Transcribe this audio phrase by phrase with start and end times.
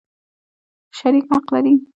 [0.97, 1.73] شریک حق لري.